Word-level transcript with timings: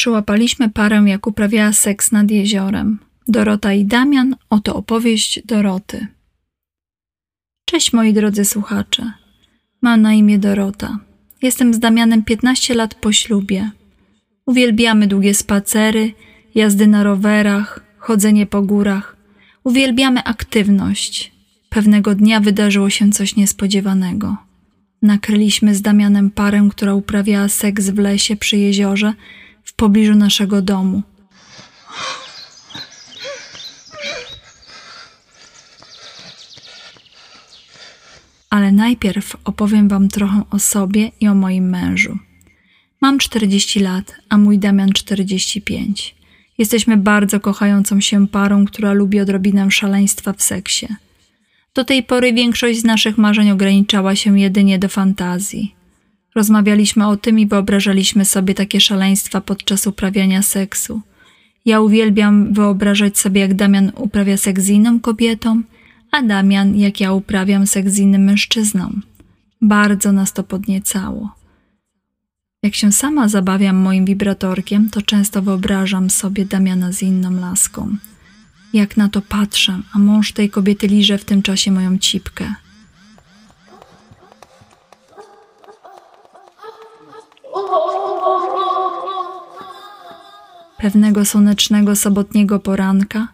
Przyłapaliśmy 0.00 0.70
parę, 0.70 1.04
jak 1.06 1.26
uprawiała 1.26 1.72
seks 1.72 2.12
nad 2.12 2.30
jeziorem. 2.30 2.98
Dorota 3.28 3.72
i 3.72 3.84
Damian, 3.84 4.36
oto 4.50 4.74
opowieść 4.76 5.42
Doroty. 5.44 6.06
Cześć 7.64 7.92
moi 7.92 8.12
drodzy 8.12 8.44
słuchacze. 8.44 9.12
Mam 9.82 10.02
na 10.02 10.14
imię 10.14 10.38
Dorota. 10.38 10.98
Jestem 11.42 11.74
z 11.74 11.78
Damianem 11.78 12.24
15 12.24 12.74
lat 12.74 12.94
po 12.94 13.12
ślubie. 13.12 13.70
Uwielbiamy 14.46 15.06
długie 15.06 15.34
spacery, 15.34 16.12
jazdy 16.54 16.86
na 16.86 17.02
rowerach, 17.02 17.80
chodzenie 17.98 18.46
po 18.46 18.62
górach. 18.62 19.16
Uwielbiamy 19.64 20.24
aktywność. 20.24 21.32
Pewnego 21.68 22.14
dnia 22.14 22.40
wydarzyło 22.40 22.90
się 22.90 23.10
coś 23.10 23.36
niespodziewanego. 23.36 24.36
Nakryliśmy 25.02 25.74
z 25.74 25.82
Damianem 25.82 26.30
parę, 26.30 26.68
która 26.70 26.94
uprawiała 26.94 27.48
seks 27.48 27.90
w 27.90 27.98
lesie 27.98 28.36
przy 28.36 28.56
jeziorze 28.56 29.12
pobliżu 29.80 30.14
naszego 30.14 30.62
domu. 30.62 31.02
Ale 38.50 38.72
najpierw 38.72 39.36
opowiem 39.44 39.88
Wam 39.88 40.08
trochę 40.08 40.42
o 40.50 40.58
sobie 40.58 41.10
i 41.20 41.28
o 41.28 41.34
moim 41.34 41.68
mężu. 41.68 42.18
Mam 43.00 43.18
40 43.18 43.80
lat, 43.80 44.14
a 44.28 44.38
mój 44.38 44.58
Damian 44.58 44.92
45. 44.92 46.14
Jesteśmy 46.58 46.96
bardzo 46.96 47.40
kochającą 47.40 48.00
się 48.00 48.28
parą, 48.28 48.64
która 48.64 48.92
lubi 48.92 49.20
odrobinę 49.20 49.70
szaleństwa 49.70 50.32
w 50.32 50.42
seksie. 50.42 50.86
Do 51.74 51.84
tej 51.84 52.02
pory 52.02 52.32
większość 52.32 52.80
z 52.80 52.84
naszych 52.84 53.18
marzeń 53.18 53.50
ograniczała 53.50 54.16
się 54.16 54.40
jedynie 54.40 54.78
do 54.78 54.88
fantazji. 54.88 55.79
Rozmawialiśmy 56.34 57.06
o 57.06 57.16
tym 57.16 57.38
i 57.38 57.46
wyobrażaliśmy 57.46 58.24
sobie 58.24 58.54
takie 58.54 58.80
szaleństwa 58.80 59.40
podczas 59.40 59.86
uprawiania 59.86 60.42
seksu. 60.42 61.00
Ja 61.64 61.80
uwielbiam 61.80 62.54
wyobrażać 62.54 63.18
sobie, 63.18 63.40
jak 63.40 63.54
Damian 63.54 63.92
uprawia 63.96 64.36
seks 64.36 64.62
z 64.62 64.68
inną 64.68 65.00
kobietą, 65.00 65.62
a 66.10 66.22
Damian, 66.22 66.76
jak 66.76 67.00
ja 67.00 67.12
uprawiam 67.12 67.66
seks 67.66 67.92
z 67.92 67.98
innym 67.98 68.24
mężczyzną. 68.24 69.00
Bardzo 69.62 70.12
nas 70.12 70.32
to 70.32 70.42
podniecało. 70.42 71.34
Jak 72.62 72.74
się 72.74 72.92
sama 72.92 73.28
zabawiam 73.28 73.76
moim 73.76 74.04
wibratorkiem, 74.04 74.90
to 74.90 75.02
często 75.02 75.42
wyobrażam 75.42 76.10
sobie 76.10 76.44
Damiana 76.44 76.92
z 76.92 77.02
inną 77.02 77.30
laską. 77.30 77.96
Jak 78.72 78.96
na 78.96 79.08
to 79.08 79.22
patrzę, 79.22 79.80
a 79.92 79.98
mąż 79.98 80.32
tej 80.32 80.50
kobiety 80.50 80.86
liże 80.86 81.18
w 81.18 81.24
tym 81.24 81.42
czasie 81.42 81.70
moją 81.70 81.98
cipkę. 81.98 82.54
Pewnego 90.78 91.24
słonecznego 91.24 91.96
sobotniego 91.96 92.58
poranka 92.58 93.28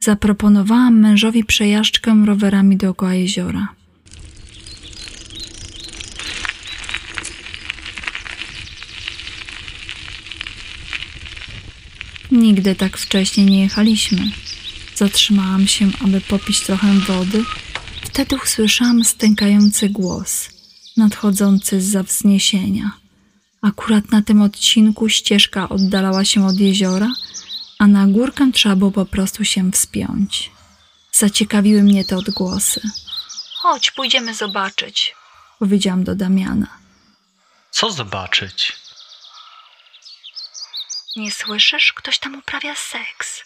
zaproponowałam 0.00 1.00
mężowi 1.00 1.44
przejażdżkę 1.44 2.22
rowerami 2.26 2.76
dookoła 2.76 3.14
jeziora. 3.14 3.68
Nigdy 12.30 12.74
tak 12.74 12.98
wcześnie 12.98 13.44
nie 13.44 13.62
jechaliśmy. 13.62 14.18
Zatrzymałam 14.94 15.66
się, 15.66 15.90
aby 16.04 16.20
popić 16.20 16.60
trochę 16.60 16.92
wody. 16.92 17.44
Wtedy 18.02 18.36
usłyszałam 18.44 19.04
stękający 19.04 19.88
głos, 19.88 20.48
nadchodzący 20.96 21.80
z 21.80 22.06
wzniesienia. 22.06 23.07
Akurat 23.68 24.10
na 24.10 24.22
tym 24.22 24.42
odcinku 24.42 25.08
ścieżka 25.08 25.68
oddalała 25.68 26.24
się 26.24 26.46
od 26.46 26.56
jeziora, 26.56 27.08
a 27.78 27.86
na 27.86 28.06
górkę 28.06 28.50
trzeba 28.54 28.76
było 28.76 28.90
po 28.90 29.06
prostu 29.06 29.44
się 29.44 29.72
wspiąć. 29.72 30.50
Zaciekawiły 31.12 31.82
mnie 31.82 32.04
te 32.04 32.16
odgłosy. 32.16 32.80
Chodź, 33.54 33.90
pójdziemy 33.90 34.34
zobaczyć, 34.34 35.14
powiedziałam 35.58 36.04
do 36.04 36.14
Damiana. 36.14 36.78
Co 37.70 37.90
zobaczyć? 37.90 38.72
Nie 41.16 41.30
słyszysz? 41.30 41.92
Ktoś 41.92 42.18
tam 42.18 42.34
uprawia 42.34 42.74
seks. 42.74 43.42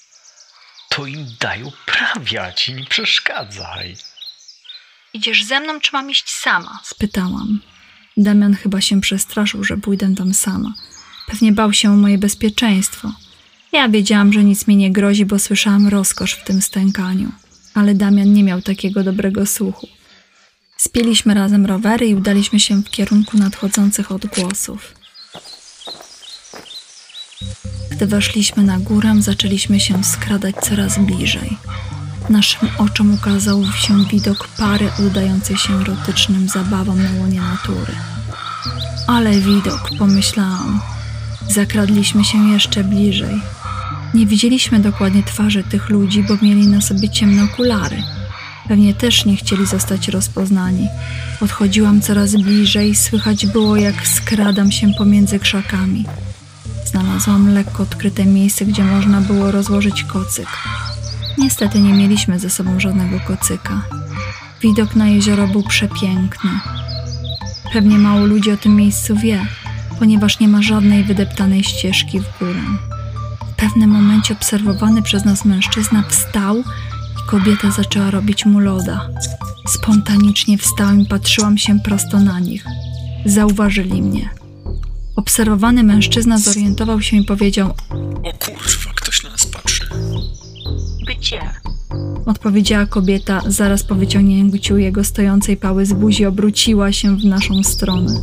To 0.88 1.06
im 1.06 1.26
daj 1.40 1.62
uprawiać 1.62 2.68
i 2.68 2.74
nie 2.74 2.84
przeszkadzaj. 2.84 3.96
Idziesz 5.12 5.44
ze 5.44 5.60
mną, 5.60 5.80
czy 5.80 5.90
mam 5.92 6.10
iść 6.10 6.30
sama? 6.30 6.80
spytałam. 6.84 7.60
Damian 8.16 8.54
chyba 8.54 8.80
się 8.80 9.00
przestraszył, 9.00 9.64
że 9.64 9.76
pójdę 9.76 10.14
tam 10.14 10.34
sama. 10.34 10.74
Pewnie 11.26 11.52
bał 11.52 11.72
się 11.72 11.90
o 11.90 11.96
moje 11.96 12.18
bezpieczeństwo. 12.18 13.12
Ja 13.72 13.88
wiedziałam, 13.88 14.32
że 14.32 14.44
nic 14.44 14.66
mi 14.66 14.76
nie 14.76 14.92
grozi, 14.92 15.26
bo 15.26 15.38
słyszałam 15.38 15.88
rozkosz 15.88 16.32
w 16.32 16.44
tym 16.44 16.62
stękaniu. 16.62 17.32
Ale 17.74 17.94
Damian 17.94 18.32
nie 18.32 18.44
miał 18.44 18.62
takiego 18.62 19.04
dobrego 19.04 19.46
słuchu. 19.46 19.88
Spieliśmy 20.76 21.34
razem 21.34 21.66
rowery 21.66 22.06
i 22.06 22.14
udaliśmy 22.14 22.60
się 22.60 22.82
w 22.82 22.90
kierunku 22.90 23.38
nadchodzących 23.38 24.12
odgłosów. 24.12 24.94
Gdy 27.90 28.06
weszliśmy 28.06 28.62
na 28.62 28.78
górę, 28.78 29.14
zaczęliśmy 29.18 29.80
się 29.80 30.04
skradać 30.04 30.56
coraz 30.56 30.98
bliżej. 30.98 31.56
Naszym 32.30 32.68
oczom 32.78 33.14
ukazał 33.14 33.64
się 33.64 34.04
widok 34.04 34.48
pary 34.48 34.90
oddającej 35.06 35.56
się 35.56 35.80
erotycznym 35.80 36.48
zabawom 36.48 37.02
na 37.02 37.10
łonie 37.20 37.40
natury. 37.40 37.92
Ale 39.06 39.40
widok, 39.40 39.90
pomyślałam. 39.98 40.80
Zakradliśmy 41.48 42.24
się 42.24 42.48
jeszcze 42.48 42.84
bliżej. 42.84 43.42
Nie 44.14 44.26
widzieliśmy 44.26 44.80
dokładnie 44.80 45.22
twarzy 45.22 45.64
tych 45.64 45.88
ludzi, 45.88 46.22
bo 46.22 46.36
mieli 46.42 46.66
na 46.66 46.80
sobie 46.80 47.08
ciemne 47.08 47.44
okulary. 47.44 48.02
Pewnie 48.68 48.94
też 48.94 49.24
nie 49.24 49.36
chcieli 49.36 49.66
zostać 49.66 50.08
rozpoznani. 50.08 50.88
Podchodziłam 51.40 52.00
coraz 52.00 52.32
bliżej, 52.36 52.94
słychać 52.94 53.46
było, 53.46 53.76
jak 53.76 54.08
skradam 54.08 54.72
się 54.72 54.92
pomiędzy 54.98 55.38
krzakami. 55.38 56.04
Znalazłam 56.84 57.54
lekko 57.54 57.82
odkryte 57.82 58.24
miejsce, 58.24 58.64
gdzie 58.64 58.84
można 58.84 59.20
było 59.20 59.50
rozłożyć 59.50 60.04
kocyk. 60.04 60.48
Niestety 61.38 61.80
nie 61.80 61.92
mieliśmy 61.92 62.38
ze 62.38 62.50
sobą 62.50 62.80
żadnego 62.80 63.20
kocyka. 63.20 63.82
Widok 64.60 64.96
na 64.96 65.08
jezioro 65.08 65.48
był 65.48 65.62
przepiękny. 65.62 66.50
Pewnie 67.72 67.98
mało 67.98 68.26
ludzi 68.26 68.52
o 68.52 68.56
tym 68.56 68.76
miejscu 68.76 69.16
wie, 69.16 69.46
ponieważ 69.98 70.40
nie 70.40 70.48
ma 70.48 70.62
żadnej 70.62 71.04
wydeptanej 71.04 71.64
ścieżki 71.64 72.20
w 72.20 72.38
górę. 72.38 72.62
W 73.52 73.54
pewnym 73.56 73.90
momencie 73.90 74.34
obserwowany 74.34 75.02
przez 75.02 75.24
nas 75.24 75.44
mężczyzna 75.44 76.02
wstał 76.08 76.58
i 76.58 77.30
kobieta 77.30 77.70
zaczęła 77.70 78.10
robić 78.10 78.46
mu 78.46 78.60
loda. 78.60 79.08
Spontanicznie 79.68 80.58
wstałem 80.58 81.00
i 81.00 81.06
patrzyłam 81.06 81.58
się 81.58 81.80
prosto 81.80 82.20
na 82.20 82.40
nich. 82.40 82.64
Zauważyli 83.24 84.02
mnie. 84.02 84.30
Obserwowany 85.16 85.82
mężczyzna 85.82 86.38
zorientował 86.38 87.00
się 87.00 87.16
i 87.16 87.24
powiedział: 87.24 87.74
O 88.22 88.32
kurwa, 88.32 88.91
Gdzie? 91.22 91.40
Odpowiedziała 92.26 92.86
kobieta, 92.86 93.42
zaraz 93.46 93.84
po 93.84 93.94
wyciągnięciu 93.94 94.78
jego 94.78 95.04
stojącej 95.04 95.56
pały 95.56 95.86
z 95.86 95.92
buzi 95.92 96.26
obróciła 96.26 96.92
się 96.92 97.16
w 97.16 97.24
naszą 97.24 97.62
stronę. 97.62 98.20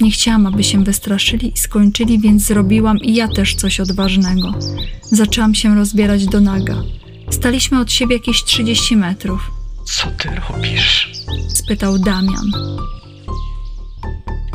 Nie 0.00 0.10
chciałam, 0.10 0.46
aby 0.46 0.64
się 0.64 0.84
wystraszyli 0.84 1.52
i 1.54 1.58
skończyli, 1.58 2.18
więc 2.18 2.42
zrobiłam 2.42 2.98
i 2.98 3.14
ja 3.14 3.28
też 3.28 3.54
coś 3.54 3.80
odważnego. 3.80 4.54
Zaczęłam 5.02 5.54
się 5.54 5.74
rozbierać 5.74 6.26
do 6.26 6.40
naga. 6.40 6.82
Staliśmy 7.30 7.80
od 7.80 7.92
siebie 7.92 8.16
jakieś 8.16 8.44
30 8.44 8.96
metrów. 8.96 9.50
Co 9.84 10.06
ty 10.10 10.28
robisz? 10.48 11.12
spytał 11.48 11.98
Damian. 11.98 12.52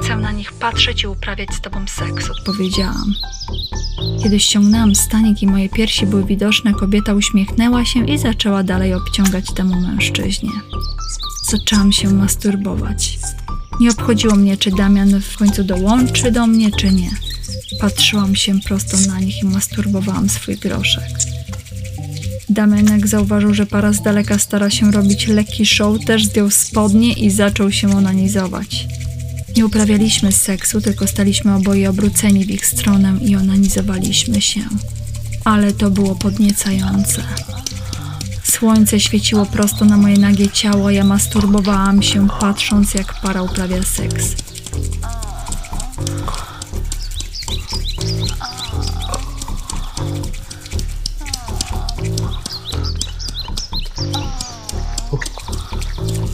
Chcę 0.10 0.18
na 0.18 0.32
nich 0.32 0.54
patrzeć 0.54 1.04
i 1.04 1.08
uprawiać 1.08 1.54
z 1.54 1.62
tobą 1.62 1.88
seks, 1.88 2.30
odpowiedziałam. 2.30 3.14
Kiedy 4.24 4.40
ściągnęłam 4.40 4.96
stanik 4.96 5.42
i 5.42 5.48
moje 5.48 5.70
piersi 5.70 6.06
były 6.06 6.26
widoczne, 6.26 6.74
kobieta 6.74 7.14
uśmiechnęła 7.14 7.86
się 7.86 8.06
i 8.06 8.18
zaczęła 8.18 8.64
dalej 8.64 8.94
obciągać 8.94 9.54
temu 9.54 9.82
mężczyźnie. 9.82 10.50
Zaczęłam 11.52 11.92
się 11.92 12.10
masturbować. 12.10 13.20
Nie 13.80 13.90
obchodziło 13.90 14.36
mnie, 14.36 14.58
czy 14.58 14.72
Damian 14.72 15.22
w 15.22 15.38
końcu 15.38 15.64
dołączy 15.64 16.32
do 16.32 16.48
mnie, 16.48 16.72
czy 16.72 16.92
nie. 16.92 17.10
Patrzyłam 17.82 18.36
się 18.36 18.60
prosto 18.60 18.98
na 19.08 19.20
nich 19.20 19.44
i 19.44 19.46
masturbowałam 19.46 20.30
swój 20.30 20.58
groszek. 20.58 21.10
Damianek 22.50 23.08
zauważył, 23.08 23.54
że 23.54 23.66
para 23.66 23.94
z 23.94 24.02
daleka 24.02 24.40
stara 24.40 24.70
się 24.70 24.92
robić 24.92 25.28
lekki 25.28 25.66
show, 25.66 26.06
też 26.06 26.26
zdjął 26.26 26.50
spodnie 26.50 27.14
i 27.14 27.32
zaczął 27.32 27.72
się 27.72 27.98
onanizować. 27.98 28.88
Nie 29.60 29.66
uprawialiśmy 29.66 30.32
seksu, 30.32 30.82
tylko 30.82 31.08
staliśmy 31.08 31.56
oboje 31.56 31.90
obróceni 31.90 32.46
w 32.46 32.50
ich 32.50 32.66
stronę 32.66 33.18
i 33.22 33.36
onanizowaliśmy 33.36 34.42
się. 34.42 34.62
Ale 35.46 35.74
to 35.74 35.90
było 35.90 36.16
podniecające. 36.16 37.24
Słońce 38.44 39.00
świeciło 39.00 39.46
prosto 39.46 39.86
na 39.86 39.98
moje 39.98 40.18
nagie 40.18 40.50
ciało, 40.50 40.90
ja 40.90 41.04
masturbowałam 41.04 42.04
się, 42.04 42.28
patrząc 42.40 42.94
jak 42.94 43.22
para 43.22 43.42
uprawia 43.42 43.84
seks. 43.84 44.36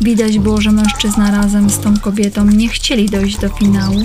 Widać 0.06 0.40
było, 0.40 0.62
że 0.62 0.72
mężczyzna 0.72 1.32
razem 1.32 1.70
z 1.70 1.80
tą 1.80 1.98
kobietą 1.98 2.46
nie 2.46 2.70
chcieli 2.70 3.10
dojść 3.10 3.38
do 3.38 3.50
finału, 3.50 4.02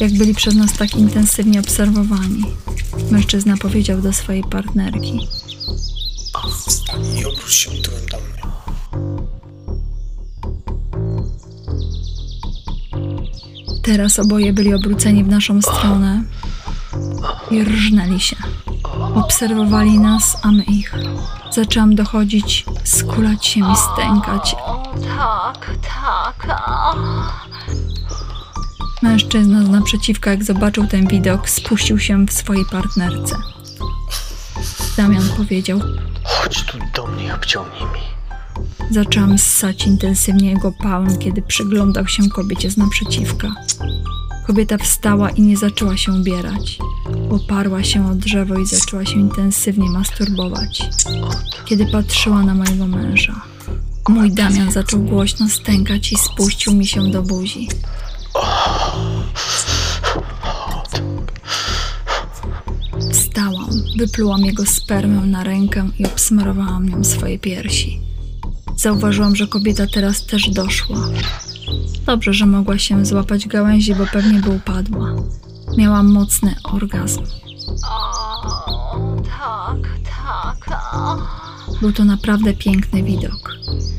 jak 0.00 0.12
byli 0.12 0.34
przez 0.34 0.54
nas 0.54 0.72
tak 0.72 0.96
intensywnie 0.96 1.60
obserwowani. 1.60 2.44
Mężczyzna 3.10 3.56
powiedział 3.56 4.00
do 4.00 4.12
swojej 4.12 4.44
partnerki. 4.44 5.20
Wstań 6.66 7.06
i 7.20 7.24
obróć 7.24 7.54
się 7.54 7.70
tyłem 7.70 8.06
do 8.10 8.16
mnie. 8.16 8.52
Teraz 13.82 14.18
oboje 14.18 14.52
byli 14.52 14.74
obróceni 14.74 15.24
w 15.24 15.28
naszą 15.28 15.62
stronę 15.62 16.22
i 17.50 17.64
rżnęli 17.64 18.20
się. 18.20 18.36
Obserwowali 19.14 19.98
nas, 19.98 20.36
a 20.42 20.52
my 20.52 20.62
ich. 20.62 20.94
Zaczęłam 21.54 21.94
dochodzić, 21.94 22.64
skulać 22.84 23.46
się 23.46 23.60
i 23.60 23.76
stękać. 23.92 24.56
Tak, 25.18 25.70
tak. 25.82 26.46
a. 26.66 26.94
Mężczyzna 29.02 29.64
z 29.64 29.68
naprzeciwka, 29.68 30.30
jak 30.30 30.44
zobaczył 30.44 30.86
ten 30.86 31.06
widok, 31.08 31.50
spuścił 31.50 31.98
się 31.98 32.26
w 32.26 32.32
swojej 32.32 32.64
partnerce. 32.64 33.36
Damian 34.96 35.28
powiedział, 35.36 35.80
Chodź 36.24 36.62
tu 36.62 36.78
do 36.94 37.06
mnie 37.06 37.34
obciągnij 37.34 37.82
mi. 37.84 38.00
zaczęłam 38.90 39.38
ssać 39.38 39.86
intensywnie 39.86 40.50
jego 40.50 40.72
pałem, 40.82 41.18
kiedy 41.18 41.42
przyglądał 41.42 42.06
się 42.06 42.28
kobiecie 42.28 42.70
z 42.70 42.76
naprzeciwka. 42.76 43.48
Kobieta 44.46 44.78
wstała 44.78 45.30
i 45.30 45.42
nie 45.42 45.56
zaczęła 45.56 45.96
się 45.96 46.12
ubierać. 46.12 46.78
Oparła 47.34 47.82
się 47.82 48.10
o 48.10 48.14
drzewo 48.14 48.58
i 48.58 48.66
zaczęła 48.66 49.04
się 49.04 49.20
intensywnie 49.20 49.90
masturbować, 49.90 50.88
kiedy 51.64 51.86
patrzyła 51.86 52.42
na 52.42 52.54
mojego 52.54 52.86
męża. 52.86 53.42
Mój 54.08 54.32
Damian 54.32 54.72
zaczął 54.72 55.00
głośno 55.00 55.48
stękać 55.48 56.12
i 56.12 56.16
spuścił 56.16 56.74
mi 56.74 56.86
się 56.86 57.10
do 57.10 57.22
buzi. 57.22 57.68
Wstałam, 63.12 63.70
wyplułam 63.98 64.40
jego 64.40 64.66
spermę 64.66 65.26
na 65.26 65.44
rękę 65.44 65.88
i 65.98 66.06
obsmarowałam 66.06 66.88
nią 66.88 67.04
swoje 67.04 67.38
piersi. 67.38 68.00
Zauważyłam, 68.76 69.36
że 69.36 69.46
kobieta 69.46 69.86
teraz 69.86 70.26
też 70.26 70.50
doszła. 70.50 70.98
Dobrze, 72.06 72.34
że 72.34 72.46
mogła 72.46 72.78
się 72.78 73.06
złapać 73.06 73.46
gałęzi, 73.46 73.94
bo 73.94 74.06
pewnie 74.06 74.40
by 74.40 74.50
upadła. 74.50 75.14
Miałam 75.76 76.12
mocny 76.12 76.54
orgazm. 76.64 77.22
O, 77.84 79.16
tak, 79.22 79.78
tak. 80.04 81.18
Był 81.80 81.92
to 81.92 82.04
naprawdę 82.04 82.52
piękny 82.52 83.02
widok. 83.02 83.54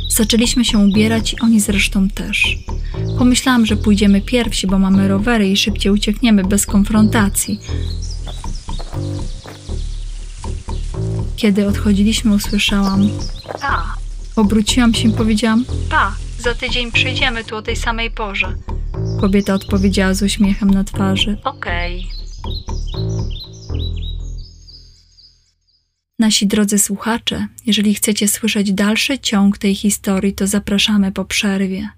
Zaczęliśmy 0.10 0.66
się 0.66 0.78
ubierać 0.78 1.34
i 1.34 1.40
oni 1.40 1.60
zresztą 1.60 2.10
też. 2.10 2.58
Pomyślałam, 3.18 3.66
że 3.66 3.78
pójdziemy 3.78 4.22
pierwsi, 4.22 4.68
bo 4.68 4.80
mamy 4.80 5.08
rowery 5.08 5.50
i 5.50 5.58
szybciej 5.58 5.92
uciekniemy 5.92 6.44
bez 6.44 6.66
konfrontacji. 6.66 7.60
Kiedy 11.36 11.68
odchodziliśmy, 11.68 12.34
usłyszałam: 12.34 13.10
Pa. 13.62 13.96
Obróciłam 14.36 14.94
się 14.94 15.08
i 15.08 15.12
powiedziałam: 15.12 15.66
Pa, 15.90 16.16
za 16.40 16.56
tydzień 16.56 16.92
przyjdziemy 16.92 17.44
tu 17.44 17.56
o 17.56 17.62
tej 17.62 17.76
samej 17.76 18.12
porze. 18.12 18.56
Kobieta 19.22 19.54
odpowiedziała 19.54 20.14
z 20.14 20.22
uśmiechem 20.22 20.70
na 20.72 20.84
twarzy: 20.84 21.38
Okej. 21.44 22.08
Nasi 26.20 26.48
drodzy 26.48 26.80
słuchacze, 26.80 27.48
jeżeli 27.66 27.96
chcecie 27.96 28.28
słyszeć 28.28 28.74
dalszy 28.74 29.20
ciąg 29.20 29.58
tej 29.58 29.76
historii, 29.76 30.34
to 30.34 30.48
zapraszamy 30.48 31.12
po 31.12 31.26
przerwie. 31.26 31.90